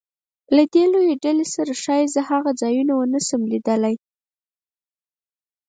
[0.55, 3.95] له دې لویې ډلې سره ښایي زه هغه ځایونه ونه شم لیدلی.